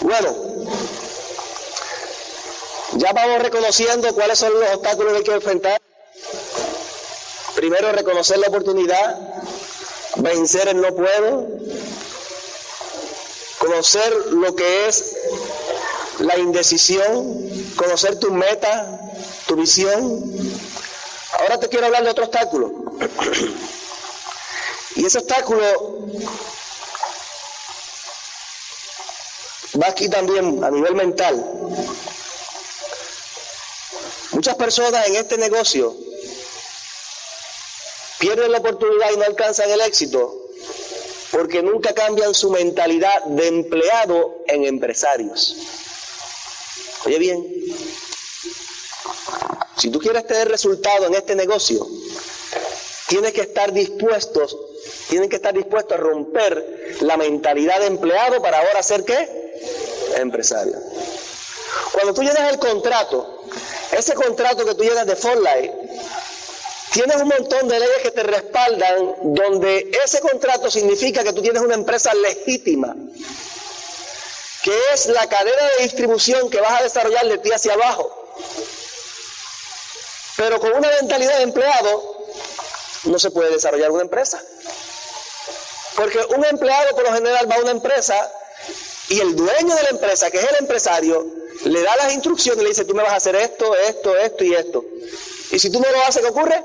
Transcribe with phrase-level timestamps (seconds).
[0.00, 0.34] Bueno,
[2.92, 5.80] ya vamos reconociendo cuáles son los obstáculos que hay que enfrentar.
[7.56, 9.18] Primero, reconocer la oportunidad,
[10.16, 11.48] vencer el no puedo,
[13.58, 15.16] conocer lo que es
[16.20, 19.00] la indecisión, conocer tu meta,
[19.46, 20.22] tu visión.
[21.40, 22.70] Ahora te quiero hablar de otro obstáculo.
[24.96, 26.08] Y ese obstáculo
[29.80, 31.44] va aquí también a nivel mental.
[34.32, 35.96] Muchas personas en este negocio
[38.18, 40.34] pierden la oportunidad y no alcanzan el éxito
[41.30, 45.56] porque nunca cambian su mentalidad de empleado en empresarios.
[47.04, 47.46] Oye bien,
[49.76, 51.86] si tú quieres tener resultado en este negocio,
[53.08, 54.56] tienes que estar dispuestos,
[55.08, 59.47] tienen que estar dispuestos a romper la mentalidad de empleado para ahora ser qué?
[60.16, 60.78] Empresario.
[61.92, 63.44] Cuando tú llenas el contrato,
[63.92, 65.74] ese contrato que tú llenas de Life,
[66.92, 71.62] tienes un montón de leyes que te respaldan donde ese contrato significa que tú tienes
[71.62, 72.94] una empresa legítima,
[74.62, 78.14] que es la cadena de distribución que vas a desarrollar de ti hacia abajo.
[80.36, 82.26] Pero con una mentalidad de empleado
[83.04, 84.42] no se puede desarrollar una empresa.
[85.96, 88.32] Porque un empleado por lo general va a una empresa
[89.08, 91.26] y el dueño de la empresa, que es el empresario,
[91.64, 94.44] le da las instrucciones y le dice, tú me vas a hacer esto, esto, esto
[94.44, 94.84] y esto.
[95.50, 96.62] Y si tú no lo haces, ¿qué ocurre?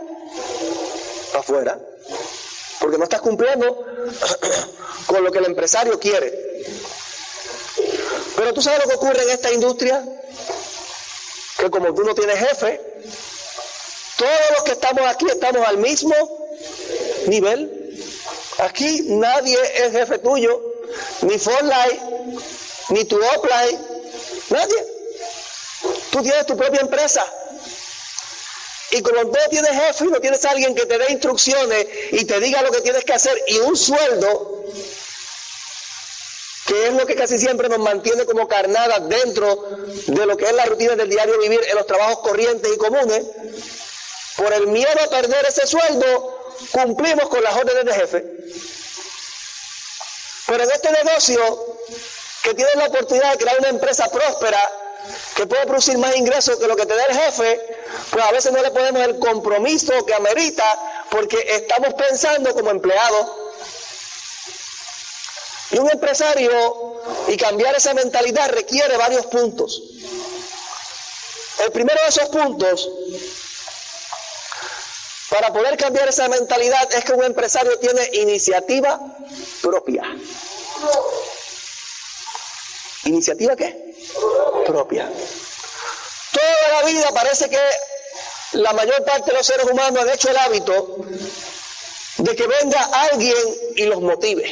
[1.37, 1.79] Afuera.
[2.79, 3.85] Porque no estás cumpliendo
[5.07, 6.53] con lo que el empresario quiere.
[8.35, 10.03] Pero tú sabes lo que ocurre en esta industria,
[11.57, 12.81] que como tú no tienes jefe,
[14.17, 16.13] todos los que estamos aquí estamos al mismo
[17.27, 17.79] nivel.
[18.59, 20.61] Aquí nadie es jefe tuyo,
[21.21, 22.12] ni Fortnite,
[22.89, 23.79] ni tu Opline,
[24.49, 24.85] nadie.
[26.11, 27.25] Tú tienes tu propia empresa.
[28.91, 32.39] Y como no tienes jefe y no tienes alguien que te dé instrucciones y te
[32.39, 34.65] diga lo que tienes que hacer y un sueldo,
[36.67, 40.53] que es lo que casi siempre nos mantiene como carnadas dentro de lo que es
[40.53, 43.25] la rutina del diario vivir en los trabajos corrientes y comunes,
[44.37, 48.25] por el miedo a perder ese sueldo, cumplimos con las órdenes de jefe.
[50.47, 51.77] Pero en este negocio,
[52.43, 54.59] que tienes la oportunidad de crear una empresa próspera,
[55.35, 57.61] que puede producir más ingresos que lo que te da el jefe,
[58.11, 60.63] pues a veces no le ponemos el compromiso que amerita
[61.09, 63.27] porque estamos pensando como empleados.
[65.71, 69.81] Y un empresario y cambiar esa mentalidad requiere varios puntos.
[71.65, 72.89] El primero de esos puntos
[75.29, 78.99] para poder cambiar esa mentalidad es que un empresario tiene iniciativa
[79.61, 80.03] propia.
[83.05, 83.95] ¿Iniciativa qué?
[84.65, 85.11] Propia.
[86.31, 87.59] Toda la vida parece que
[88.53, 90.97] la mayor parte de los seres humanos han hecho el hábito
[92.17, 92.81] de que venga
[93.11, 93.35] alguien
[93.75, 94.43] y los motive.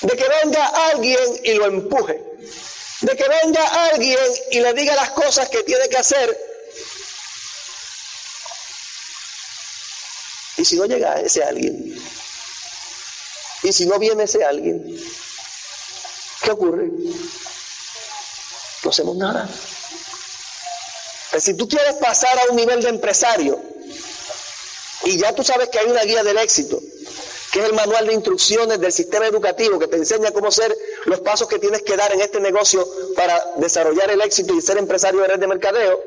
[0.00, 2.22] De que venga alguien y lo empuje.
[3.00, 4.18] De que venga alguien
[4.50, 6.48] y le diga las cosas que tiene que hacer
[10.58, 11.96] ¿Y si no llega ese alguien?
[13.62, 15.00] ¿Y si no viene ese alguien?
[16.42, 16.90] ¿Qué ocurre?
[18.84, 19.48] No hacemos nada.
[21.30, 23.60] Pero si tú quieres pasar a un nivel de empresario
[25.04, 26.80] y ya tú sabes que hay una guía del éxito,
[27.52, 31.20] que es el manual de instrucciones del sistema educativo que te enseña cómo ser los
[31.20, 35.20] pasos que tienes que dar en este negocio para desarrollar el éxito y ser empresario
[35.20, 36.02] de red de mercadeo,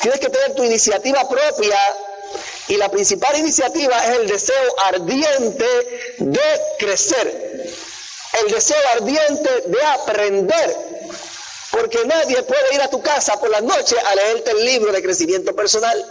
[0.00, 1.78] tienes que tener tu iniciativa propia
[2.68, 7.47] y la principal iniciativa es el deseo ardiente de crecer,
[8.44, 10.76] el deseo ardiente de aprender,
[11.70, 15.02] porque nadie puede ir a tu casa por la noche a leerte el libro de
[15.02, 16.04] crecimiento personal.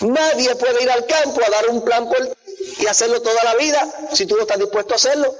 [0.00, 2.36] Nadie puede ir al campo a dar un plan por
[2.78, 5.34] y hacerlo toda la vida si tú no estás dispuesto a hacerlo.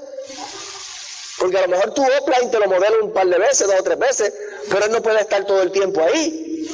[1.37, 3.83] Porque a lo mejor tu offline te lo modela un par de veces, dos o
[3.83, 4.33] tres veces,
[4.69, 6.67] pero él no puede estar todo el tiempo ahí.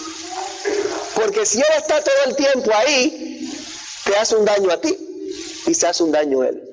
[1.16, 3.52] Porque si él está todo el tiempo ahí,
[4.06, 4.98] te hace un daño a ti
[5.66, 6.71] y se hace un daño a él.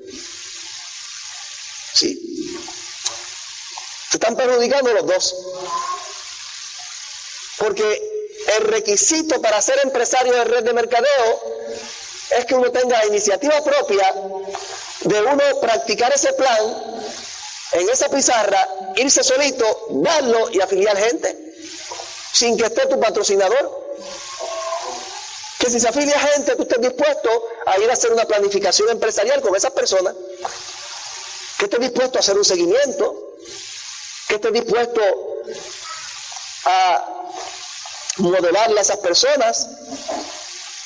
[1.93, 2.59] Sí.
[4.09, 5.35] Se están perjudicando los dos.
[7.57, 8.09] Porque
[8.57, 11.41] el requisito para ser empresario de red de mercadeo
[12.37, 14.13] es que uno tenga iniciativa propia
[15.01, 17.03] de uno practicar ese plan
[17.71, 21.53] en esa pizarra, irse solito, darlo y afiliar gente,
[22.33, 23.87] sin que esté tu patrocinador.
[25.59, 27.29] Que si se afilia gente, tú estés dispuesto
[27.65, 30.15] a ir a hacer una planificación empresarial con esas personas.
[31.69, 33.35] Esté dispuesto a hacer un seguimiento,
[34.27, 35.01] que esté dispuesto
[36.65, 37.31] a
[38.17, 39.69] modelarle a esas personas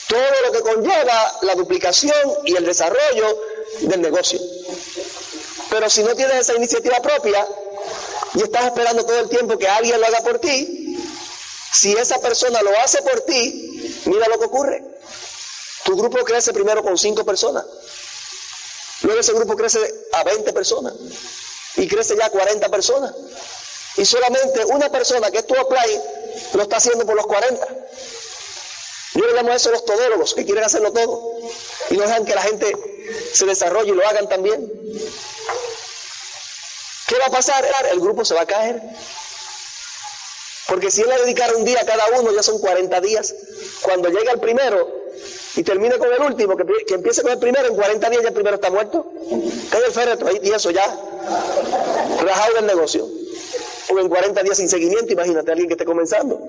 [0.10, 3.40] todo lo que conlleva la duplicación y el desarrollo
[3.84, 4.42] del negocio.
[5.70, 7.48] Pero si no tienes esa iniciativa propia
[8.34, 10.98] y estás esperando todo el tiempo que alguien lo haga por ti,
[11.72, 14.84] si esa persona lo hace por ti, mira lo que ocurre.
[15.86, 17.64] Tu grupo crece primero con cinco personas.
[19.04, 19.80] Luego ese grupo crece
[20.14, 20.94] a 20 personas.
[21.76, 23.14] Y crece ya a 40 personas.
[23.98, 26.02] Y solamente una persona que es tu apply
[26.54, 27.68] lo está haciendo por los 40.
[29.16, 31.38] Yo le llamo a eso los todólogos, que quieren hacerlo todo.
[31.90, 32.76] Y no dejan que la gente
[33.34, 34.72] se desarrolle y lo hagan también.
[37.08, 37.64] ¿Qué va a pasar?
[37.92, 38.82] El grupo se va a caer.
[40.68, 43.36] Porque si él le dedicara un día a cada uno, ya son 40 días.
[43.82, 45.03] Cuando llega el primero
[45.56, 48.34] y termine con el último, que, empiece con el primero, en 40 días ya el
[48.34, 49.12] primero está muerto.
[49.70, 50.86] Cae el féretro ahí y eso ya.
[52.22, 53.08] Rajado del negocio.
[53.94, 56.40] O en 40 días sin seguimiento, imagínate alguien que esté comenzando.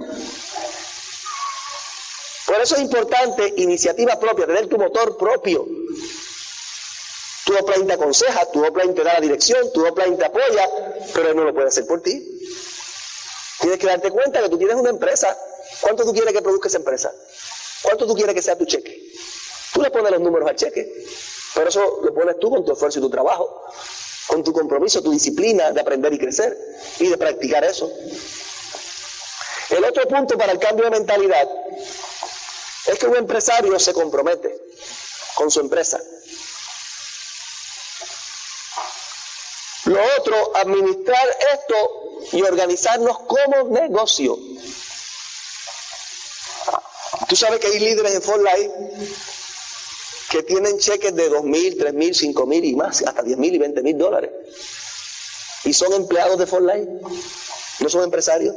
[2.47, 5.67] Por eso es importante iniciativa propia, tener tu motor propio.
[7.45, 10.71] Tu offline te aconseja, tu offline te da la dirección, tu offline te apoya,
[11.13, 12.41] pero él no lo puede hacer por ti.
[13.61, 15.37] Tienes que darte cuenta que tú tienes una empresa.
[15.81, 17.13] ¿Cuánto tú quieres que produzca esa empresa?
[17.85, 19.13] ¿Cuánto tú quieres que sea tu cheque?
[19.75, 20.91] Tú le pones los números al cheque,
[21.55, 23.63] pero eso lo pones tú con tu esfuerzo y tu trabajo,
[24.27, 26.59] con tu compromiso, tu disciplina de aprender y crecer
[26.99, 27.93] y de practicar eso.
[29.69, 31.47] El otro punto para el cambio de mentalidad
[32.87, 34.63] es que un empresario se compromete
[35.35, 36.01] con su empresa.
[39.85, 41.75] Lo otro, administrar esto
[42.33, 44.39] y organizarnos como negocio.
[47.29, 48.43] Tú sabes que hay líderes en Fort
[50.31, 53.55] que tienen cheques de 2 mil, 3 mil, 5 mil y más, hasta 10 mil
[53.55, 54.31] y 20 mil dólares.
[55.65, 56.67] Y son empleados de Fort
[57.81, 58.55] no son empresarios.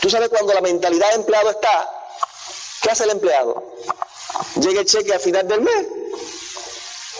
[0.00, 1.88] Tú sabes cuando la mentalidad de empleado está,
[2.82, 3.62] ¿qué hace el empleado?
[4.60, 5.86] Llega el cheque al final del mes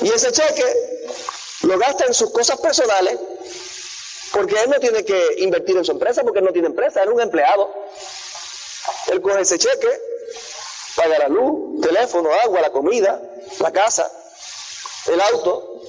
[0.03, 0.65] y ese cheque
[1.63, 3.19] lo gasta en sus cosas personales
[4.33, 7.11] porque él no tiene que invertir en su empresa porque él no tiene empresa, él
[7.11, 7.82] es un empleado.
[9.13, 9.89] Él coge ese cheque,
[10.97, 13.21] paga la luz, teléfono, agua, la comida,
[13.61, 14.11] la casa,
[15.07, 15.83] el auto.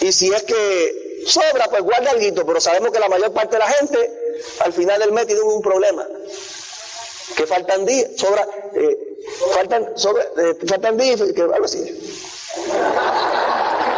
[0.00, 3.58] Y si es que sobra, pues guarda algo, pero sabemos que la mayor parte de
[3.58, 4.12] la gente
[4.60, 6.06] al final del mes tiene un problema.
[7.36, 9.18] Que faltan días, sobra, eh,
[9.52, 11.80] faltan, sobre, eh, faltan días, que algo así.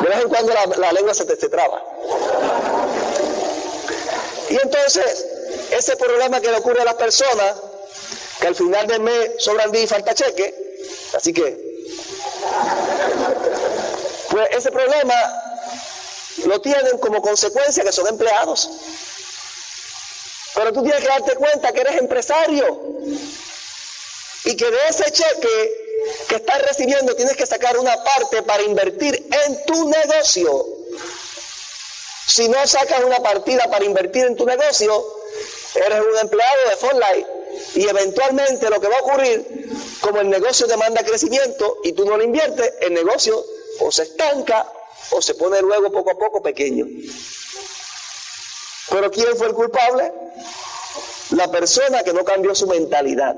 [0.00, 1.82] De vez en cuando la, lengua se te se traba.
[4.48, 5.37] Y entonces,
[5.78, 7.56] ese problema que le ocurre a las personas,
[8.40, 10.54] que al final del mes sobran días y falta cheque,
[11.14, 11.68] así que,
[14.30, 15.14] pues ese problema
[16.44, 18.70] lo tienen como consecuencia que son empleados.
[20.54, 22.80] Pero tú tienes que darte cuenta que eres empresario
[24.44, 25.72] y que de ese cheque
[26.28, 30.66] que estás recibiendo tienes que sacar una parte para invertir en tu negocio.
[32.26, 35.17] Si no sacas una partida para invertir en tu negocio,
[35.74, 37.26] eres un empleado de Fortnite
[37.74, 39.70] y eventualmente lo que va a ocurrir,
[40.00, 43.44] como el negocio demanda crecimiento y tú no lo inviertes, el negocio
[43.80, 44.70] o se estanca
[45.10, 46.86] o se pone luego poco a poco pequeño.
[48.90, 50.12] Pero ¿quién fue el culpable?
[51.30, 53.36] La persona que no cambió su mentalidad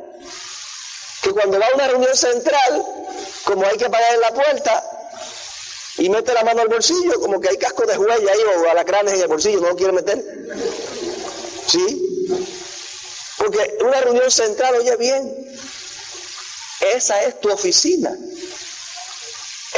[1.20, 2.84] que cuando va a una reunión central,
[3.44, 4.84] como hay que pagar en la puerta,
[5.99, 9.14] y mete la mano al bolsillo, como que hay casco de huella ahí o alacranes
[9.14, 10.25] en el bolsillo, no lo quiere meter.
[11.66, 12.09] ¿Sí?
[13.38, 15.56] Porque una reunión central, oye bien,
[16.94, 18.16] esa es tu oficina.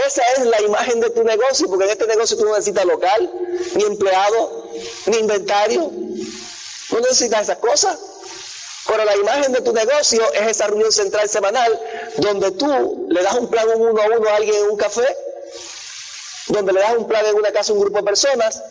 [0.07, 3.31] Esa es la imagen de tu negocio, porque en este negocio tú no necesitas local,
[3.75, 4.71] ni empleado,
[5.07, 5.93] ni inventario.
[6.91, 7.99] No necesitas esas cosas.
[8.87, 11.81] Pero la imagen de tu negocio es esa reunión central semanal
[12.17, 15.07] donde tú le das un plan uno a uno a alguien en un café,
[16.49, 18.63] donde le das un plan en una casa a un grupo de personas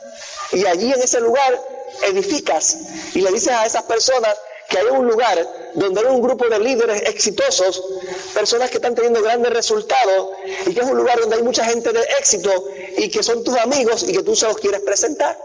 [0.52, 1.60] y allí en ese lugar
[2.04, 2.78] edificas
[3.14, 4.36] y le dices a esas personas
[4.70, 5.38] que hay un lugar
[5.76, 7.84] donde hay un grupo de líderes exitosos,
[8.34, 10.30] personas que están teniendo grandes resultados
[10.66, 12.52] y que es un lugar donde hay mucha gente de éxito
[12.98, 15.38] y que son tus amigos y que tú se los quieres presentar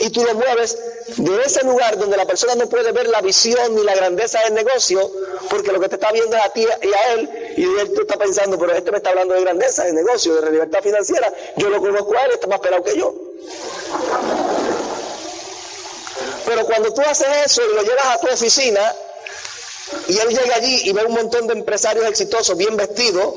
[0.00, 0.76] y tú lo mueves
[1.16, 4.54] de ese lugar donde la persona no puede ver la visión ni la grandeza del
[4.54, 5.10] negocio,
[5.48, 8.00] porque lo que te está viendo es a ti y a él, y él tú
[8.00, 11.68] está pensando, pero este me está hablando de grandeza, de negocio, de libertad financiera, yo
[11.68, 13.14] lo conozco a él, está más pelado que yo.
[16.46, 18.94] Pero cuando tú haces eso y lo llevas a tu oficina,
[20.08, 23.32] y él llega allí y ve un montón de empresarios exitosos bien vestidos,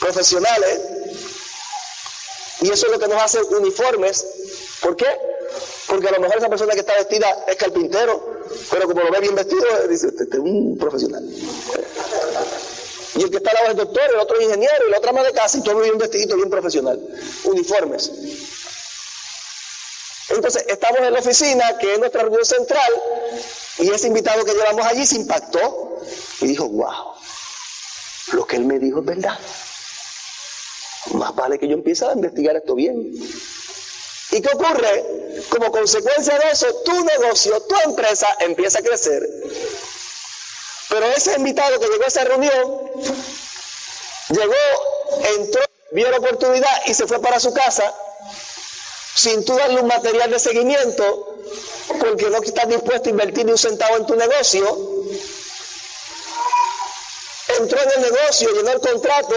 [0.00, 0.80] profesionales.
[2.60, 4.26] Y eso es lo que nos hace uniformes.
[4.80, 5.06] ¿Por qué?
[5.86, 9.20] Porque a lo mejor esa persona que está vestida es carpintero, pero como lo ve
[9.20, 11.24] bien vestido, dice, este, este es un profesional.
[13.14, 15.12] Y el que está al lado es doctor, el otro es ingeniero, y la otra
[15.12, 17.00] más de casa, y todo bien vestidito, bien profesional.
[17.44, 18.12] Uniformes.
[20.38, 22.92] Entonces, estamos en la oficina, que es nuestra reunión central,
[23.78, 25.98] y ese invitado que llevamos allí se impactó
[26.40, 27.12] y dijo, wow,
[28.34, 29.36] lo que él me dijo es verdad.
[31.14, 33.10] Más vale que yo empiece a investigar esto bien.
[34.30, 35.42] ¿Y qué ocurre?
[35.48, 39.28] Como consecuencia de eso, tu negocio, tu empresa empieza a crecer.
[40.88, 42.78] Pero ese invitado que llegó a esa reunión,
[44.28, 44.54] llegó,
[45.36, 47.92] entró, vio la oportunidad y se fue para su casa
[49.14, 51.36] sin tú darle un material de seguimiento,
[52.00, 54.64] porque no estás dispuesto a invertir ni un centavo en tu negocio,
[57.58, 59.34] entró en el negocio, llenó el contrato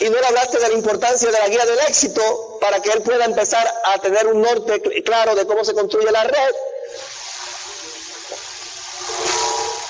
[0.00, 3.02] y no le hablaste de la importancia de la guía del éxito para que él
[3.02, 6.54] pueda empezar a tener un norte claro de cómo se construye la red.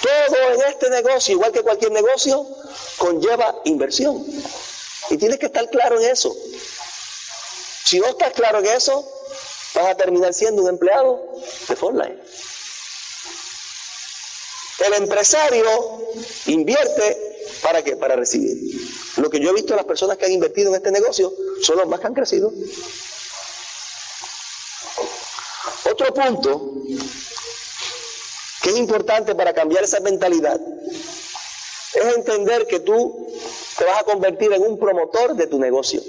[0.02, 2.46] Todo en este negocio, igual que cualquier negocio,
[2.98, 4.24] conlleva inversión.
[5.08, 6.34] Y tienes que estar claro en eso.
[7.84, 9.06] Si no estás claro en eso,
[9.74, 11.22] vas a terminar siendo un empleado
[11.68, 12.18] de Fortnite.
[14.86, 15.66] El empresario
[16.46, 17.96] invierte para qué?
[17.96, 18.56] Para recibir.
[19.16, 21.86] Lo que yo he visto las personas que han invertido en este negocio son los
[21.86, 22.52] más que han crecido.
[25.90, 26.74] Otro punto
[28.62, 30.60] que es importante para cambiar esa mentalidad
[31.94, 33.28] es entender que tú
[33.76, 36.02] te vas a convertir en un promotor de tu negocio.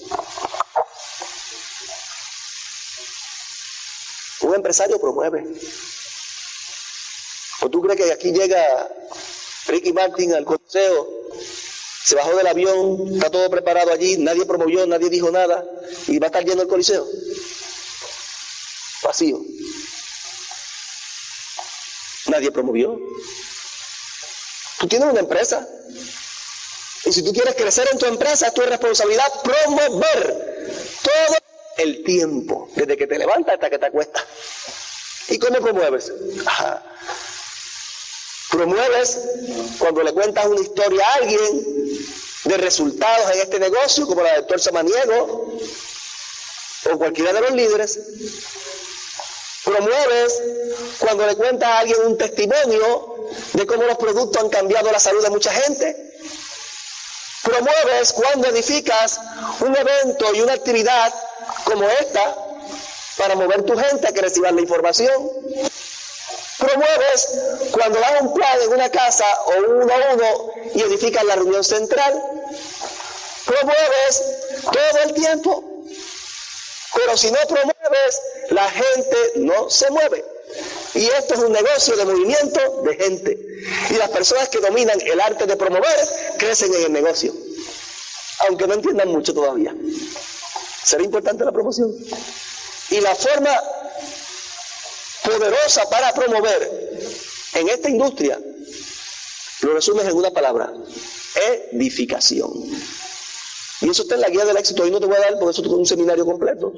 [4.55, 5.45] Empresario promueve.
[7.61, 8.89] ¿O tú crees que aquí llega
[9.67, 11.07] Ricky Martin al consejo,
[12.05, 15.65] se bajó del avión, está todo preparado allí, nadie promovió, nadie dijo nada,
[16.07, 17.07] y va a estar lleno el coliseo?
[19.03, 19.39] Vacío.
[22.27, 22.99] Nadie promovió.
[24.79, 25.67] Tú tienes una empresa.
[27.05, 31.44] Y si tú quieres crecer en tu empresa, es tu responsabilidad promover todo
[31.77, 34.23] el tiempo, desde que te levantas hasta que te acuestas.
[35.29, 36.11] ¿Y cómo promueves?
[38.51, 39.19] Promueves
[39.79, 41.95] cuando le cuentas una historia a alguien
[42.45, 45.57] de resultados en este negocio, como la del doctor Samaniego
[46.91, 47.99] o cualquiera de los líderes.
[49.63, 50.41] Promueves
[50.99, 53.15] cuando le cuentas a alguien un testimonio
[53.53, 56.13] de cómo los productos han cambiado la salud de mucha gente.
[57.41, 59.19] Promueves cuando edificas
[59.59, 61.13] un evento y una actividad
[61.65, 62.35] como esta
[63.17, 65.31] para mover tu gente a que reciban la información.
[66.57, 67.27] Promueves
[67.71, 71.63] cuando das un plan en una casa o uno a uno y edificas la reunión
[71.63, 72.13] central.
[73.45, 74.23] Promueves
[74.63, 75.63] todo el tiempo.
[76.95, 78.21] Pero si no promueves,
[78.51, 80.23] la gente no se mueve.
[80.93, 83.37] Y esto es un negocio de movimiento de gente.
[83.89, 85.99] Y las personas que dominan el arte de promover
[86.37, 87.33] crecen en el negocio.
[88.47, 89.75] Aunque no entiendan mucho todavía.
[90.85, 91.93] ¿Será importante la promoción?
[92.91, 93.59] Y la forma
[95.23, 97.01] poderosa para promover
[97.53, 98.39] en esta industria
[99.61, 100.71] lo resumes en una palabra,
[101.71, 102.51] edificación.
[103.81, 104.83] Y eso está en la guía del éxito.
[104.83, 106.71] Hoy no te voy a dar porque eso es un seminario completo.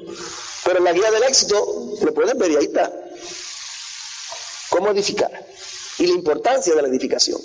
[0.64, 2.90] Pero en la guía del éxito lo puedes ver y ahí está.
[4.70, 5.46] Cómo edificar.
[5.98, 7.40] Y la importancia de la edificación.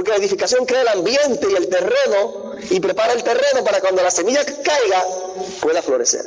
[0.00, 4.02] Porque la edificación crea el ambiente y el terreno y prepara el terreno para cuando
[4.02, 5.04] la semilla caiga
[5.60, 6.24] pueda florecer.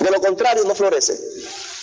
[0.00, 1.16] De lo contrario, no florece.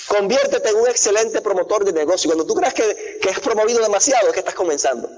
[0.09, 2.29] Conviértete en un excelente promotor de negocio.
[2.29, 5.09] Cuando tú creas que, que has promovido demasiado, es que estás comenzando.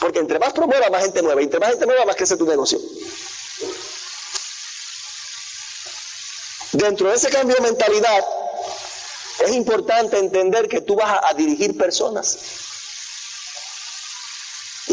[0.00, 1.42] Porque entre más promueva, más gente nueva.
[1.42, 2.80] Entre más gente nueva, más crece tu negocio.
[6.72, 8.24] Dentro de ese cambio de mentalidad,
[9.44, 12.38] es importante entender que tú vas a dirigir personas.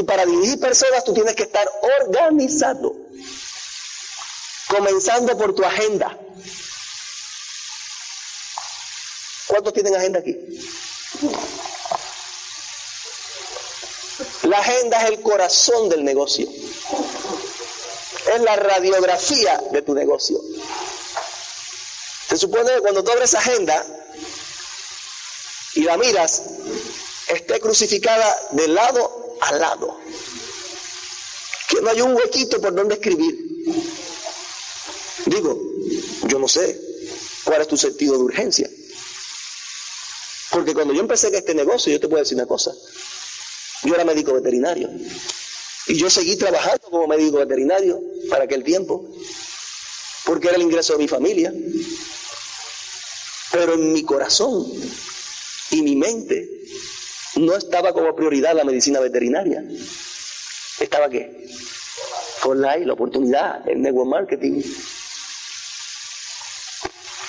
[0.06, 1.70] Para dirigir personas tú tienes que estar
[2.00, 2.96] organizado,
[4.68, 6.18] comenzando por tu agenda.
[9.48, 10.36] ¿Cuántos tienen agenda aquí?
[14.44, 16.48] La agenda es el corazón del negocio.
[18.34, 20.40] Es la radiografía de tu negocio.
[22.30, 23.86] Se supone que cuando tú abres agenda
[25.76, 26.42] y la miras,
[27.28, 30.00] esté crucificada de lado al lado.
[31.70, 33.38] Que no hay un huequito por donde escribir.
[35.26, 35.60] Digo,
[36.28, 36.80] yo no sé
[37.44, 38.70] cuál es tu sentido de urgencia.
[40.52, 42.72] Porque cuando yo empecé con este negocio, yo te puedo decir una cosa.
[43.84, 44.90] Yo era médico veterinario.
[45.88, 49.06] Y yo seguí trabajando como médico veterinario para aquel tiempo,
[50.26, 51.54] porque era el ingreso de mi familia.
[53.52, 54.66] Pero en mi corazón
[55.72, 56.50] y mi mente
[57.36, 59.64] no estaba como prioridad la medicina veterinaria.
[60.80, 61.48] ¿Estaba qué?
[62.44, 64.62] Online, la oportunidad, el network marketing.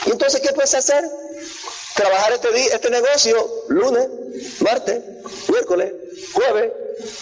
[0.07, 1.05] Entonces, ¿qué puedes hacer?
[1.95, 4.09] Trabajar este, este negocio lunes,
[4.61, 5.03] martes,
[5.49, 5.93] miércoles,
[6.33, 6.73] jueves,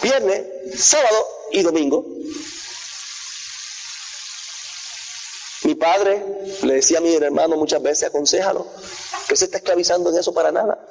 [0.01, 2.05] viernes, sábado y domingo.
[5.63, 6.21] Mi padre
[6.63, 8.67] le decía a mi hermano muchas veces, aconsejalo,
[9.27, 10.85] que se está esclavizando en eso para nada.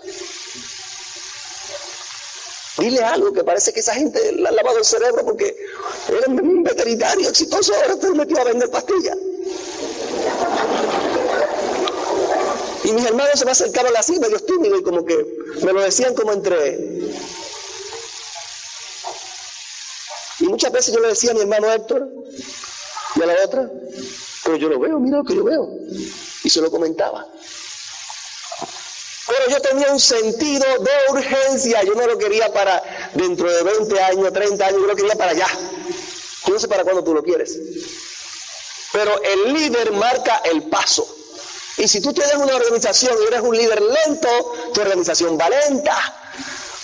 [2.82, 5.56] Dile algo que parece que esa gente le ha lavado el cerebro porque
[6.08, 9.16] era un veterinario exitoso, ahora te metió a vender pastillas.
[12.82, 15.16] Y mis hermanos se me acercaban así, medio tímidos, y como que
[15.62, 16.76] me lo decían como entre...
[20.40, 22.08] Y muchas veces yo le decía a mi hermano Héctor
[23.14, 23.70] y a la otra,
[24.42, 25.68] pero yo lo veo, mira lo que yo veo.
[26.42, 27.28] Y se lo comentaba.
[29.44, 31.82] Pero yo tenía un sentido de urgencia.
[31.82, 32.82] Yo no lo quería para
[33.14, 35.48] dentro de 20 años, 30 años, yo lo quería para allá.
[36.46, 37.58] Yo no sé para cuándo tú lo quieres.
[38.92, 41.06] Pero el líder marca el paso.
[41.78, 44.28] Y si tú tienes una organización y eres un líder lento,
[44.74, 45.96] tu organización va lenta.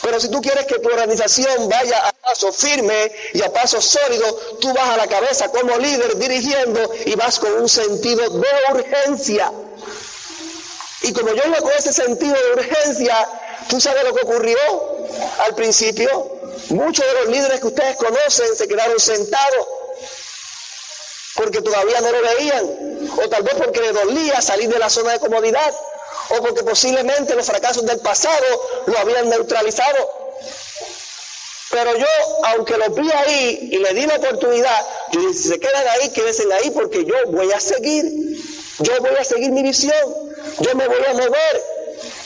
[0.03, 4.27] Pero si tú quieres que tu organización vaya a paso firme y a paso sólido,
[4.61, 9.53] tú vas a la cabeza como líder dirigiendo y vas con un sentido de urgencia.
[11.03, 13.29] Y como yo iba con ese sentido de urgencia,
[13.69, 14.59] tú sabes lo que ocurrió
[15.45, 16.39] al principio.
[16.71, 19.67] Muchos de los líderes que ustedes conocen se quedaron sentados
[21.39, 25.13] porque todavía no lo veían, o tal vez porque le dolía salir de la zona
[25.13, 25.73] de comodidad,
[26.31, 28.45] o porque posiblemente los fracasos del pasado
[28.87, 30.19] lo habían neutralizado.
[31.71, 32.07] Pero yo,
[32.45, 36.11] aunque los vi ahí y le di la oportunidad, yo dije, si se quedan ahí,
[36.11, 38.05] quédense ahí porque yo voy a seguir.
[38.81, 39.93] Yo voy a seguir mi visión.
[40.61, 41.63] Yo me voy a mover.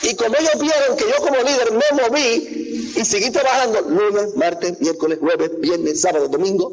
[0.02, 4.80] Y como ellos vieron que yo como líder me moví y seguí trabajando lunes, martes,
[4.80, 6.70] miércoles, jueves, viernes, sábado, domingo,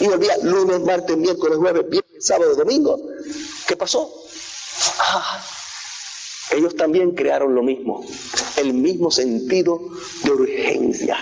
[0.00, 2.98] y volvía lunes, martes, miércoles, jueves, viernes, sábado, domingo,
[3.66, 4.12] ¿qué pasó?
[4.98, 5.44] Ah,
[6.50, 8.04] ellos también crearon lo mismo,
[8.56, 9.80] el mismo sentido
[10.24, 11.18] de urgencia.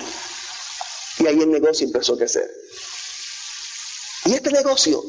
[1.18, 2.50] Y ahí el negocio empezó a crecer.
[4.27, 5.03] Y este negocio,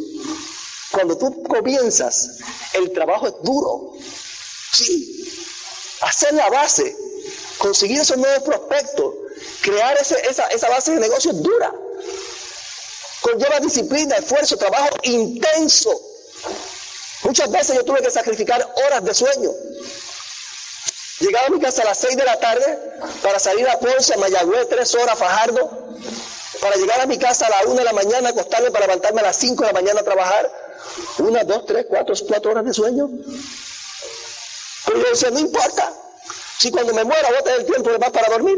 [0.91, 2.39] cuando tú comienzas,
[2.73, 3.93] el trabajo es duro.
[4.75, 5.33] Sí,
[6.01, 6.95] hacer la base,
[7.57, 9.13] conseguir esos nuevos prospectos,
[9.61, 11.73] crear esa, esa base de negocio es dura.
[13.21, 15.89] Conlleva disciplina, esfuerzo, trabajo intenso.
[17.23, 19.51] Muchas veces yo tuve que sacrificar horas de sueño.
[21.19, 22.77] Llegaba a mi casa a las 6 de la tarde
[23.23, 25.97] para salir a Ponce, a Mayagüez, tres horas, Fajardo,
[26.61, 29.23] para llegar a mi casa a las 1 de la mañana, acostarme para levantarme a
[29.23, 30.51] las 5 de la mañana a trabajar.
[31.19, 33.09] Una, dos, tres, cuatro, cuatro horas de sueño.
[34.95, 35.91] Yo decía, no importa.
[36.57, 38.57] Si cuando me muera voy a tener tiempo de más para dormir.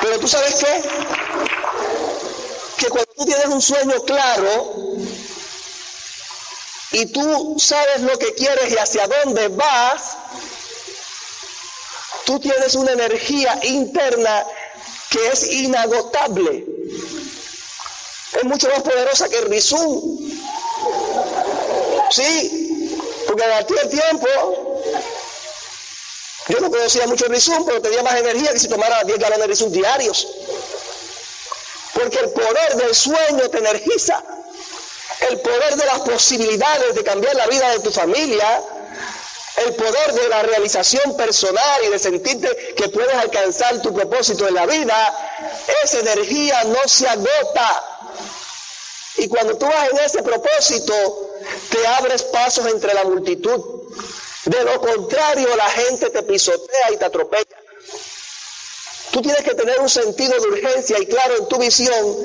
[0.00, 0.82] Pero tú sabes qué?
[2.78, 4.74] Que cuando tú tienes un sueño claro
[6.92, 10.16] y tú sabes lo que quieres y hacia dónde vas,
[12.24, 14.46] tú tienes una energía interna
[15.10, 16.69] que es inagotable
[18.40, 20.18] es mucho más poderosa que el Rizum.
[22.10, 24.26] Sí, porque en aquel tiempo
[26.48, 29.46] yo no conocía mucho Rizum, pero tenía más energía que si tomara 10 galones de
[29.46, 30.26] Rizum diarios.
[31.92, 34.22] Porque el poder del sueño te energiza.
[35.28, 38.62] El poder de las posibilidades de cambiar la vida de tu familia,
[39.66, 44.54] el poder de la realización personal y de sentirte que puedes alcanzar tu propósito en
[44.54, 45.14] la vida,
[45.82, 47.84] esa energía no se agota.
[49.16, 51.30] Y cuando tú vas en ese propósito,
[51.70, 53.60] te abres pasos entre la multitud.
[54.46, 57.56] De lo contrario, la gente te pisotea y te atropella.
[59.10, 62.16] Tú tienes que tener un sentido de urgencia y claro en tu visión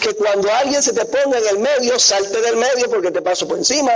[0.00, 3.46] que cuando alguien se te ponga en el medio, salte del medio porque te paso
[3.46, 3.92] por encima.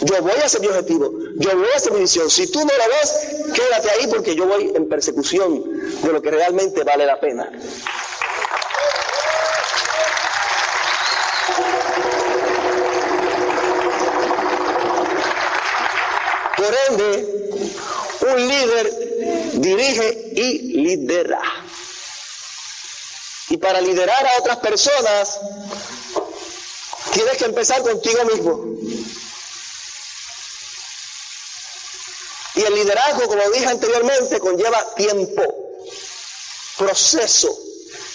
[0.00, 2.30] Yo voy a hacer mi objetivo, yo voy a hacer mi visión.
[2.30, 5.64] Si tú no lo ves, quédate ahí porque yo voy en persecución
[6.02, 7.50] de lo que realmente vale la pena.
[16.56, 17.50] Por ende,
[18.20, 18.92] un líder
[19.54, 21.40] dirige y lidera.
[23.48, 25.40] Y para liderar a otras personas,
[27.12, 28.76] tienes que empezar contigo mismo.
[32.66, 35.42] El liderazgo, como dije anteriormente, conlleva tiempo,
[36.76, 37.56] proceso,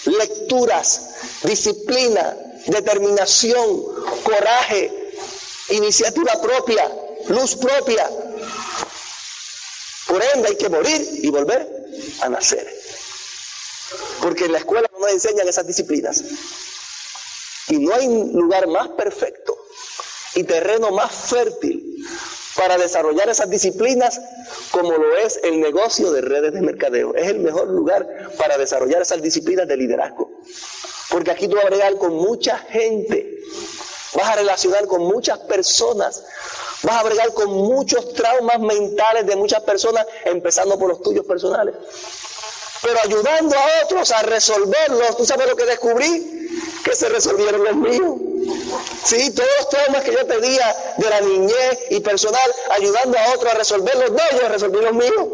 [0.04, 1.00] lecturas,
[1.42, 2.36] disciplina,
[2.66, 3.82] determinación,
[4.22, 5.12] coraje,
[5.70, 6.90] iniciativa propia,
[7.28, 8.08] luz propia.
[10.06, 11.68] Por ende hay que morir y volver
[12.20, 12.68] a nacer.
[14.20, 16.22] Porque en la escuela no nos enseñan esas disciplinas.
[17.68, 19.56] Y no hay lugar más perfecto
[20.34, 21.91] y terreno más fértil
[22.56, 24.20] para desarrollar esas disciplinas
[24.70, 27.14] como lo es el negocio de redes de mercadeo.
[27.14, 30.30] Es el mejor lugar para desarrollar esas disciplinas de liderazgo.
[31.10, 33.38] Porque aquí tú vas a bregar con mucha gente,
[34.14, 36.24] vas a relacionar con muchas personas,
[36.82, 41.74] vas a bregar con muchos traumas mentales de muchas personas, empezando por los tuyos personales.
[42.82, 46.48] Pero ayudando a otros a resolverlos, ¿tú sabes lo que descubrí?
[46.84, 48.31] Que se resolvieron los míos.
[49.04, 53.52] Sí, todos los traumas que yo tenía de la niñez y personal, ayudando a otros
[53.52, 55.26] a resolverlos, no, yo resolví los míos.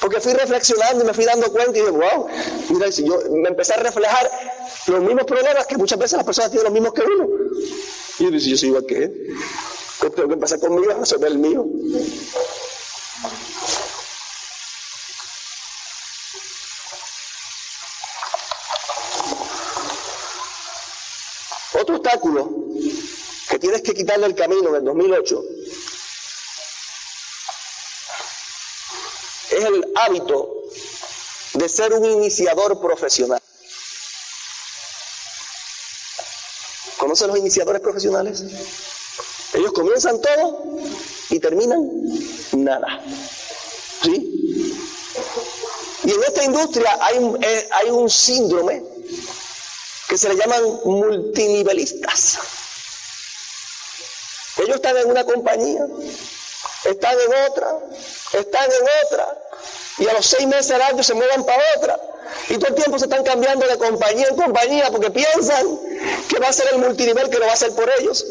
[0.00, 2.26] Porque fui reflexionando y me fui dando cuenta y dije, wow,
[2.68, 4.30] mira, si yo me empecé a reflejar
[4.86, 7.28] los mismos problemas que muchas veces las personas tienen los mismos que uno.
[8.18, 9.34] Y yo dije, yo soy igual que él.
[10.00, 11.64] Tengo que empezar conmigo a resolver el mío.
[21.80, 22.63] Otro obstáculo
[23.54, 25.44] que tienes que quitarle el camino en el 2008
[29.48, 30.64] es el hábito
[31.52, 33.40] de ser un iniciador profesional.
[36.98, 38.42] ¿Conocen los iniciadores profesionales?
[39.52, 40.80] Ellos comienzan todo
[41.30, 41.88] y terminan
[42.54, 43.04] nada.
[44.02, 44.82] ¿Sí?
[46.02, 48.82] Y en esta industria hay, eh, hay un síndrome
[50.08, 52.53] que se le llaman multinivelistas.
[54.64, 55.86] Ellos están en una compañía,
[56.84, 57.78] están en otra,
[58.32, 59.38] están en otra,
[59.98, 62.00] y a los seis meses al año se mueven para otra.
[62.48, 65.66] Y todo el tiempo se están cambiando de compañía en compañía porque piensan
[66.28, 68.24] que va a ser el multinivel que lo va a hacer por ellos.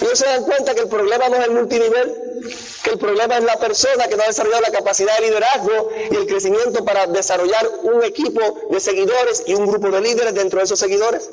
[0.00, 2.42] Y ellos se dan cuenta que el problema no es el multinivel,
[2.82, 6.14] que el problema es la persona que no ha desarrollado la capacidad de liderazgo y
[6.14, 8.40] el crecimiento para desarrollar un equipo
[8.70, 11.30] de seguidores y un grupo de líderes dentro de esos seguidores.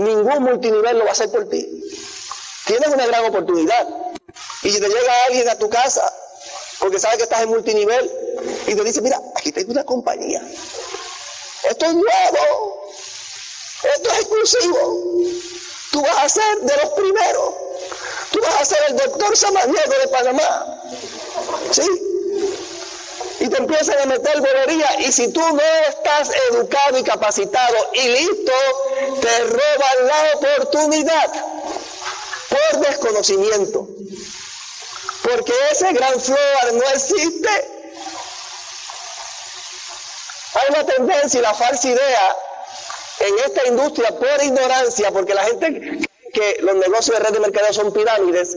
[0.00, 1.84] Ningún multinivel lo va a hacer por ti.
[2.64, 3.86] Tienes una gran oportunidad.
[4.62, 6.10] Y si te llega alguien a tu casa,
[6.78, 8.10] porque sabe que estás en multinivel,
[8.66, 10.40] y te dice, mira, aquí tengo una compañía.
[11.68, 12.92] Esto es nuevo.
[13.94, 15.12] Esto es exclusivo.
[15.92, 17.54] Tú vas a ser de los primeros.
[18.30, 20.82] Tú vas a ser el doctor Samaniego de Panamá.
[21.72, 22.09] ¿Sí?
[23.40, 25.00] Y te empiezan a meter bolería.
[25.00, 28.52] Y si tú no estás educado y capacitado y listo,
[29.20, 31.32] te roban la oportunidad
[32.50, 33.88] por desconocimiento.
[35.22, 37.48] Porque ese gran flor no existe.
[40.54, 42.36] Hay una tendencia y la falsa idea
[43.20, 46.00] en esta industria por ignorancia, porque la gente
[46.32, 48.56] que los negocios de red de mercadeo son pirámides,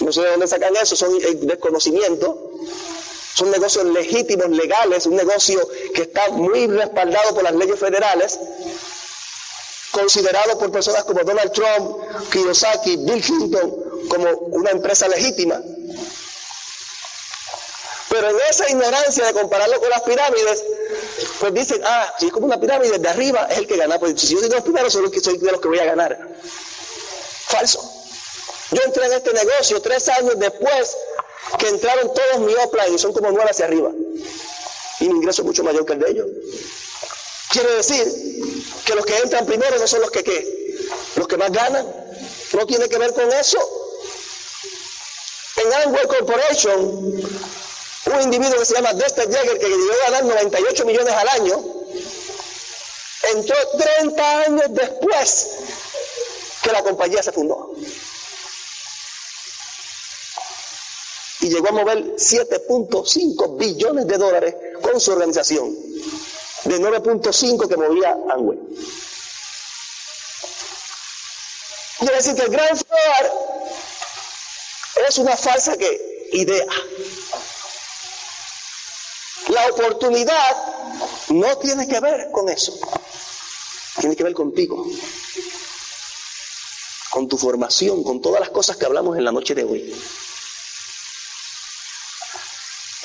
[0.00, 2.52] no sé de dónde sacan eso, son desconocimiento,
[3.40, 8.38] son negocios legítimos, legales, un negocio que está muy respaldado por las leyes federales,
[9.92, 11.96] considerado por personas como Donald Trump,
[12.30, 13.74] Kiyosaki, Bill Clinton
[14.10, 15.58] como una empresa legítima.
[18.10, 20.62] Pero en esa ignorancia de compararlo con las pirámides,
[21.38, 23.98] pues dicen, ah, si es como una pirámide, de arriba es el que gana.
[23.98, 26.28] Pues si yo soy de los primeros, soy, soy de los que voy a ganar.
[27.46, 27.80] Falso.
[28.72, 30.96] Yo entré en este negocio tres años después
[31.60, 33.90] que entraron todos mi upline y son como nueve hacia arriba.
[35.00, 36.26] Y mi ingreso es mucho mayor que el de ellos.
[37.50, 38.06] Quiere decir
[38.86, 40.78] que los que entran primero no son los que qué,
[41.16, 41.86] los que más ganan.
[42.54, 43.58] No tiene que ver con eso.
[45.56, 47.20] En Amway Corporation
[48.06, 51.64] un individuo que se llama Dexter Jagger, que llegó a ganar 98 millones al año,
[53.34, 55.48] entró 30 años después
[56.62, 57.72] que la compañía se fundó.
[61.40, 65.74] Y llegó a mover 7.5 billones de dólares con su organización,
[66.64, 68.58] de 9.5 que movía Amway.
[71.98, 73.40] Quiere decir que el gran fraud
[75.08, 75.76] es una falsa
[76.32, 76.66] idea.
[79.48, 80.56] La oportunidad
[81.28, 82.78] no tiene que ver con eso.
[83.98, 84.86] Tiene que ver contigo.
[87.10, 89.94] Con tu formación, con todas las cosas que hablamos en la noche de hoy.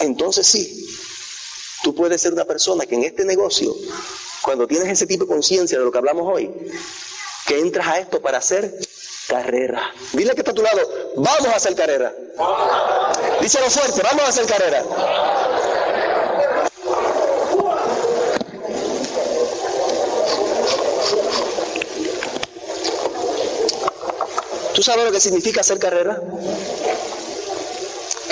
[0.05, 0.87] Entonces sí,
[1.83, 3.75] tú puedes ser una persona que en este negocio,
[4.41, 6.51] cuando tienes ese tipo de conciencia de lo que hablamos hoy,
[7.47, 8.79] que entras a esto para ser
[9.27, 9.93] carrera.
[10.13, 12.13] Dile que está a tu lado, vamos a hacer carrera.
[13.41, 14.83] Díselo fuerte, vamos a hacer carrera.
[24.75, 26.21] ¿Tú sabes lo que significa hacer carrera?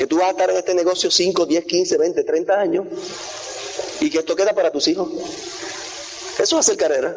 [0.03, 2.85] Que tú vas a estar en este negocio 5, 10, 15, 20, 30 años
[4.01, 5.07] y que esto queda para tus hijos.
[6.37, 7.15] Eso es hacer carrera.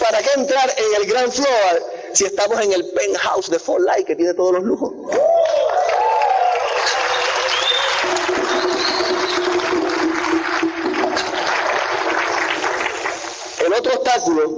[0.00, 4.04] ¿Para qué entrar en el gran floor si estamos en el penthouse de Fort Light
[4.04, 4.92] que tiene todos los lujos?
[13.64, 14.56] El otro obstáculo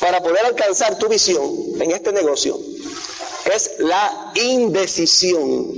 [0.00, 2.71] para poder alcanzar tu visión en este negocio
[3.50, 5.72] es la indecisión.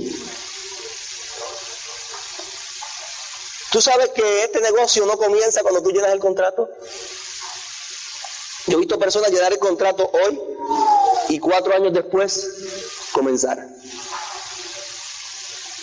[3.71, 6.69] ¿Tú sabes que este negocio no comienza cuando tú llenas el contrato?
[8.67, 10.39] Yo he visto personas llenar el contrato hoy
[11.29, 12.47] y cuatro años después
[13.11, 13.67] comenzar.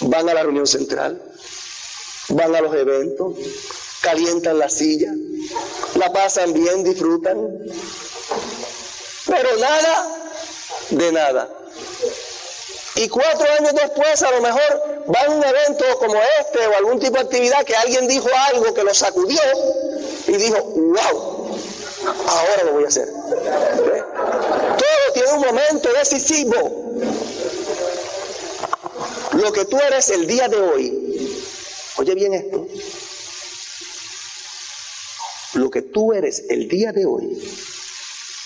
[0.00, 1.22] Van a la reunión central,
[2.28, 3.36] van a los eventos,
[4.00, 5.12] calientan la silla,
[5.94, 7.36] la pasan bien, disfrutan,
[9.26, 10.32] pero nada
[10.90, 11.61] de nada.
[12.94, 17.00] Y cuatro años después a lo mejor va a un evento como este o algún
[17.00, 19.40] tipo de actividad que alguien dijo algo que lo sacudió
[20.26, 21.58] y dijo, wow,
[22.26, 23.08] ahora lo voy a hacer.
[23.08, 26.92] Todo tiene un momento decisivo.
[29.32, 31.38] Lo que tú eres el día de hoy,
[31.96, 32.66] oye bien esto,
[35.54, 37.38] lo que tú eres el día de hoy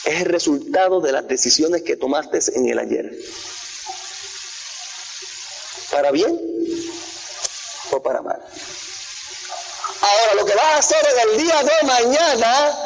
[0.05, 3.13] es el resultado de las decisiones que tomaste en el ayer.
[5.97, 6.39] ¿Para bien
[7.91, 8.39] o para mal?
[10.03, 12.79] Ahora, lo que vas a hacer en el día de mañana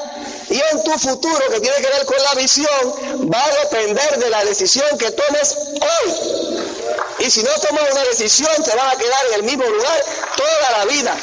[0.49, 4.31] y en tu futuro, que tiene que ver con la visión, va a depender de
[4.31, 6.13] la decisión que tomes hoy.
[7.19, 10.05] Y si no tomas una decisión, te vas a quedar en el mismo lugar
[10.37, 11.17] toda la vida.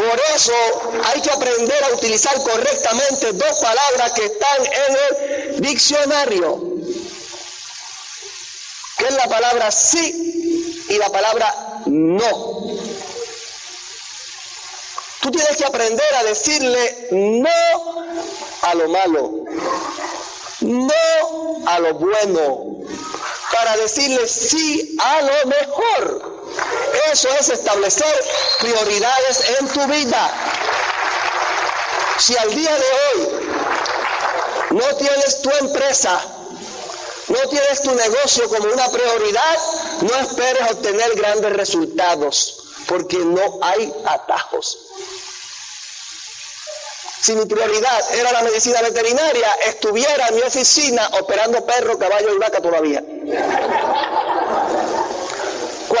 [0.00, 0.52] Por eso
[1.04, 6.58] hay que aprender a utilizar correctamente dos palabras que están en el diccionario,
[8.96, 12.78] que es la palabra sí y la palabra no.
[15.20, 18.06] Tú tienes que aprender a decirle no
[18.62, 19.44] a lo malo,
[20.60, 22.86] no a lo bueno,
[23.52, 26.39] para decirle sí a lo mejor.
[27.12, 28.24] Eso es establecer
[28.60, 30.30] prioridades en tu vida.
[32.18, 33.28] Si al día de hoy
[34.70, 36.20] no tienes tu empresa,
[37.28, 39.58] no tienes tu negocio como una prioridad,
[40.02, 44.78] no esperes obtener grandes resultados, porque no hay atajos.
[47.20, 52.38] Si mi prioridad era la medicina veterinaria, estuviera en mi oficina operando perro, caballo y
[52.38, 53.02] vaca todavía.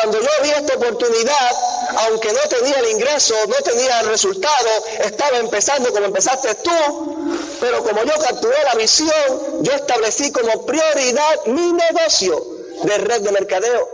[0.00, 1.50] Cuando yo vi esta oportunidad,
[2.06, 4.68] aunque no tenía el ingreso, no tenía el resultado,
[5.04, 6.70] estaba empezando como empezaste tú,
[7.60, 9.12] pero como yo capturé la visión,
[9.60, 12.42] yo establecí como prioridad mi negocio
[12.84, 13.88] de red de mercadeo.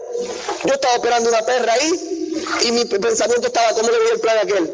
[0.62, 4.38] Yo estaba operando una perra ahí y mi pensamiento estaba, ¿cómo le doy el plan
[4.38, 4.70] a aquel?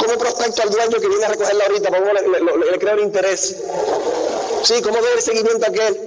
[0.00, 1.88] ¿Cómo prospecto al dueño que viene a recogerla ahorita?
[1.88, 3.56] ¿Cómo le, creo el interés?
[4.64, 5.98] Sí, ¿cómo doy el seguimiento a aquel?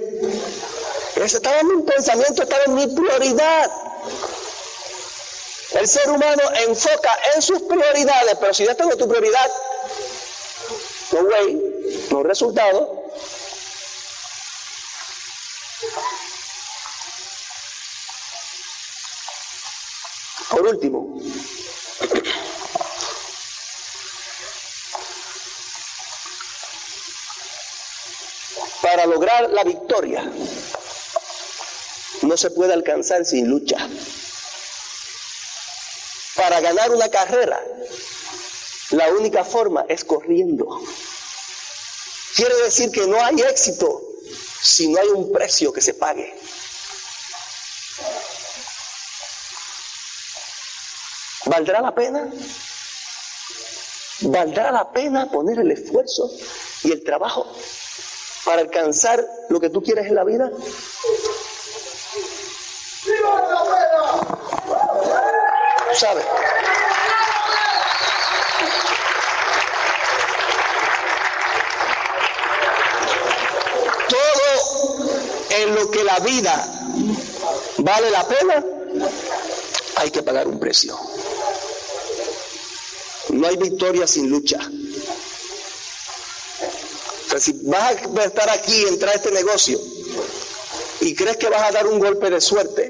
[1.16, 3.70] Ese estaba en mi pensamiento, estaba en mi prioridad.
[5.74, 9.50] El ser humano enfoca en sus prioridades, pero si ya tengo tu prioridad,
[11.12, 13.02] no way, no resultado.
[20.50, 21.18] Por último,
[28.80, 30.22] para lograr la victoria,
[32.22, 33.88] no se puede alcanzar sin lucha.
[36.34, 37.62] Para ganar una carrera,
[38.90, 40.80] la única forma es corriendo.
[42.34, 44.02] Quiere decir que no hay éxito
[44.60, 46.34] si no hay un precio que se pague.
[51.46, 52.28] ¿Valdrá la pena?
[54.22, 56.30] ¿Valdrá la pena poner el esfuerzo
[56.82, 57.46] y el trabajo
[58.44, 60.50] para alcanzar lo que tú quieres en la vida?
[65.98, 66.24] ¿Sabes?
[74.08, 74.96] Todo
[75.50, 76.74] en lo que la vida
[77.78, 78.64] vale la pena,
[79.96, 80.98] hay que pagar un precio.
[83.30, 84.58] no hay victoria sin lucha.
[87.38, 89.80] Si vas a estar aquí, entrar a este negocio
[91.00, 92.83] y crees que vas a dar un golpe de suerte,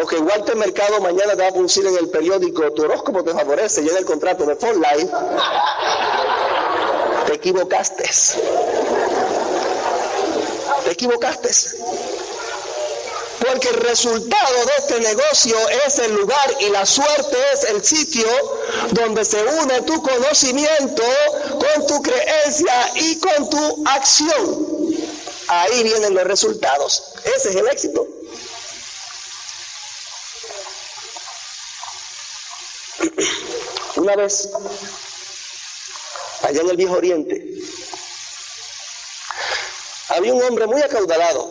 [0.00, 3.32] o que Walter Mercado mañana te va a producir en el periódico, tu horóscopo te
[3.32, 5.10] favorece, llena el contrato de Life,
[7.26, 8.04] te equivocaste.
[10.84, 11.50] Te equivocaste.
[13.46, 18.26] Porque el resultado de este negocio es el lugar y la suerte es el sitio
[18.90, 21.02] donde se une tu conocimiento
[21.50, 24.66] con tu creencia y con tu acción.
[25.48, 27.14] Ahí vienen los resultados.
[27.36, 28.06] Ese es el éxito.
[34.10, 34.48] Una vez,
[36.42, 37.46] allá en el Viejo Oriente,
[40.08, 41.48] había un hombre muy acaudalado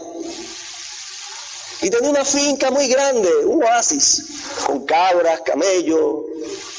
[1.81, 4.25] y tenía una finca muy grande, un oasis,
[4.65, 6.25] con cabras, camellos,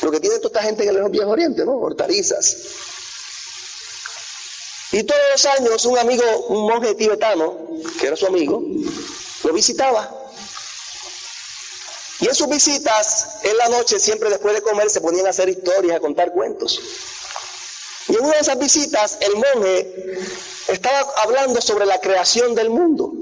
[0.02, 1.78] lo que tiene toda esta gente en el Viejo Oriente, ¿no?
[1.78, 2.58] Hortalizas.
[4.92, 7.56] Y todos los años un amigo, un monje tibetano,
[7.98, 8.62] que era su amigo,
[9.44, 10.19] lo visitaba.
[12.20, 15.48] Y en sus visitas, en la noche, siempre después de comer, se ponían a hacer
[15.48, 16.78] historias, a contar cuentos.
[18.08, 20.18] Y en una de esas visitas, el monje
[20.68, 23.12] estaba hablando sobre la creación del mundo.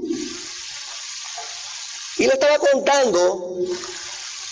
[2.17, 3.59] Y le estaba contando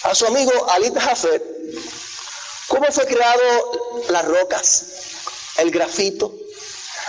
[0.03, 1.43] a su amigo Alit Jafet
[2.67, 4.85] cómo fue creado las rocas,
[5.57, 6.33] el grafito,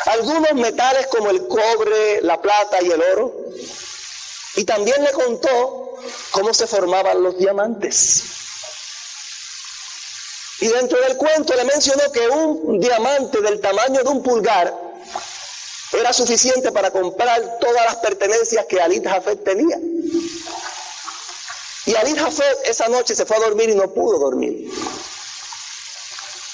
[0.06, 3.32] algunos metales como el cobre, la plata y el oro.
[4.56, 5.77] Y también le contó
[6.30, 8.24] cómo se formaban los diamantes.
[10.60, 14.74] Y dentro del cuento le mencionó que un diamante del tamaño de un pulgar
[15.92, 19.78] era suficiente para comprar todas las pertenencias que Alit Jafet tenía.
[21.86, 24.70] Y Alit Jafet esa noche se fue a dormir y no pudo dormir.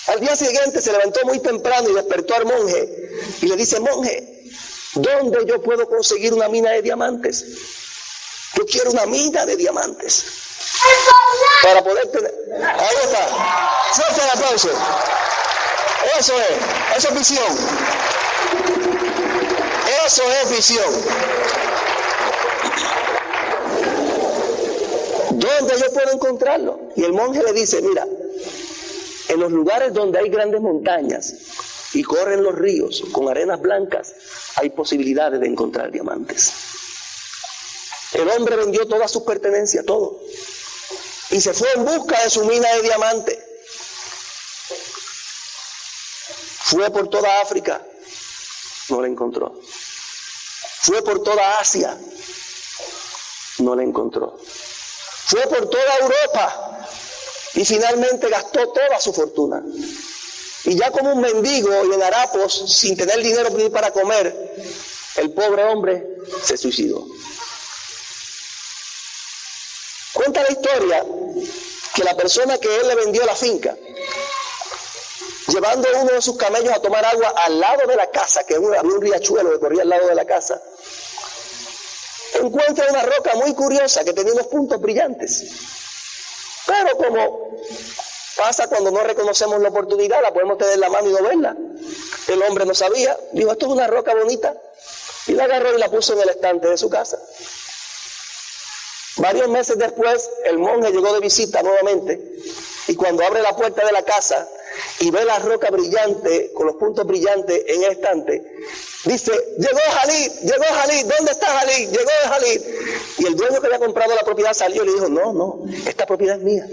[0.06, 4.50] Al día siguiente se levantó muy temprano y despertó al monje y le dice, monje,
[4.94, 7.44] ¿dónde yo puedo conseguir una mina de diamantes?
[8.56, 10.24] Yo quiero una mina de diamantes.
[11.62, 12.32] Para poder tener...
[12.62, 13.26] Ahí está.
[13.92, 14.70] Fuerte el aplauso.
[16.18, 16.96] Eso es.
[16.96, 17.58] Eso es visión.
[20.06, 20.94] Eso es visión.
[25.30, 26.80] ¿Dónde yo puedo encontrarlo?
[26.96, 28.06] Y el monje le dice, mira,
[29.28, 31.34] en los lugares donde hay grandes montañas
[31.92, 34.14] y corren los ríos con arenas blancas,
[34.56, 36.52] hay posibilidades de encontrar diamantes.
[38.14, 40.20] El hombre vendió todas sus pertenencias, todo,
[41.30, 43.44] y se fue en busca de su mina de diamante.
[46.66, 47.82] Fue por toda África,
[48.88, 49.60] no la encontró.
[50.82, 51.98] Fue por toda Asia,
[53.58, 54.38] no la encontró.
[55.26, 56.88] Fue por toda Europa
[57.54, 59.62] y finalmente gastó toda su fortuna.
[60.64, 64.54] Y ya como un mendigo y en harapos, sin tener dinero para comer,
[65.16, 67.06] el pobre hombre se suicidó.
[70.42, 71.04] La historia
[71.94, 73.76] que la persona que él le vendió la finca,
[75.48, 78.82] llevando uno de sus camellos a tomar agua al lado de la casa, que había
[78.82, 80.60] un riachuelo que corría al lado de la casa,
[82.34, 85.44] encuentra una roca muy curiosa que tenía unos puntos brillantes.
[86.66, 87.56] Pero como
[88.36, 91.56] pasa cuando no reconocemos la oportunidad, la podemos tener en la mano y no verla.
[92.26, 94.54] El hombre no sabía, dijo, esto es una roca bonita,
[95.26, 97.18] y la agarró y la puso en el estante de su casa.
[99.16, 102.20] Varios meses después, el monje llegó de visita nuevamente
[102.88, 104.48] y cuando abre la puerta de la casa
[104.98, 108.42] y ve la roca brillante, con los puntos brillantes en el estante,
[109.04, 111.86] dice, llegó Jalí, llegó Jalí, ¿dónde está Jalí?
[111.86, 112.64] Llegó Jalí.
[113.18, 116.06] Y el dueño que había comprado la propiedad salió y le dijo, no, no, esta
[116.06, 116.66] propiedad es mía.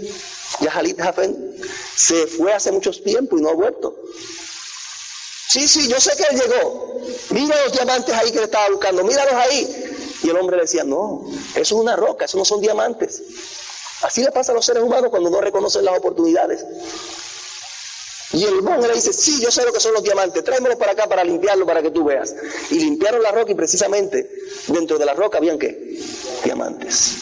[0.60, 1.56] Ya Jalí Jafén
[1.96, 3.96] se fue hace mucho tiempo y no ha vuelto.
[5.50, 7.02] Sí, sí, yo sé que él llegó.
[7.32, 9.91] Mira los diamantes ahí que le estaba buscando, míralos ahí.
[10.24, 13.22] Y el hombre decía, no, eso es una roca, eso no son diamantes.
[14.04, 16.66] Así le pasa a los seres humanos cuando no reconocen las oportunidades.
[18.34, 20.94] Y el monje le dice, sí, yo sé lo que son los diamantes, tráemelo para
[20.94, 22.34] acá para limpiarlo para que tú veas.
[22.70, 24.30] Y limpiaron la roca y precisamente
[24.68, 26.00] dentro de la roca habían qué?
[26.44, 27.18] Diamantes.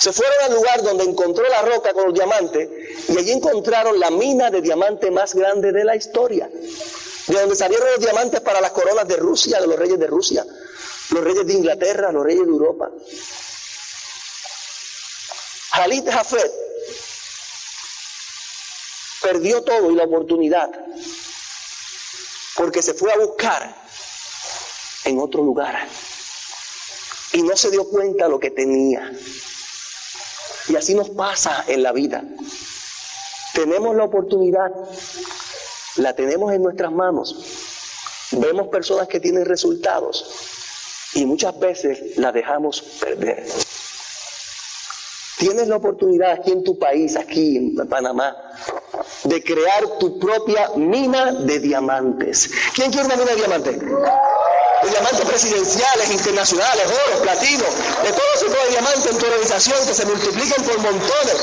[0.00, 2.68] Se fueron al lugar donde encontró la roca con los diamantes
[3.08, 6.48] y allí encontraron la mina de diamante más grande de la historia.
[7.26, 10.46] De donde salieron los diamantes para las coronas de Rusia, de los reyes de Rusia,
[11.10, 12.90] los reyes de Inglaterra, los reyes de Europa.
[15.70, 16.52] Jalit Jafet
[19.22, 20.70] perdió todo y la oportunidad
[22.56, 23.74] porque se fue a buscar
[25.04, 25.88] en otro lugar
[27.32, 29.12] y no se dio cuenta lo que tenía.
[30.68, 32.24] Y así nos pasa en la vida.
[33.54, 34.70] Tenemos la oportunidad,
[35.96, 37.36] la tenemos en nuestras manos.
[38.32, 40.47] Vemos personas que tienen resultados
[41.14, 43.46] y muchas veces la dejamos perder.
[45.38, 48.36] Tienes la oportunidad aquí en tu país, aquí en Panamá,
[49.22, 52.50] de crear tu propia mina de diamantes.
[52.74, 53.78] ¿Quién quiere una mina de diamantes?
[53.80, 57.64] De diamantes presidenciales, internacionales, oro, platino,
[58.02, 61.36] de todo tipo de diamantes en tu organización que se multipliquen por montones.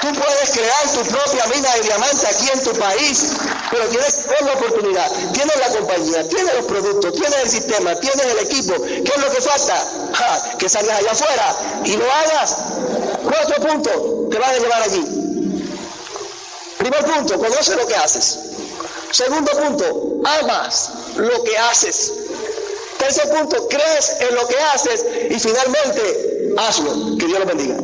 [0.00, 3.32] Tú puedes crear tu propia mina de diamantes aquí en tu país,
[3.70, 8.38] pero tienes la oportunidad, tienes la compañía, tienes los productos, tienes el sistema, tienes el
[8.38, 8.74] equipo.
[8.82, 10.06] ¿Qué es lo que falta?
[10.58, 12.56] que salgas allá afuera y lo hagas.
[13.22, 15.04] Cuatro puntos te van a llevar allí.
[16.78, 18.38] Primer punto, conoce lo que haces.
[19.10, 22.12] Segundo punto, amas lo que haces.
[22.98, 27.16] Tercer punto, crees en lo que haces y finalmente hazlo.
[27.18, 27.76] Que Dios lo bendiga.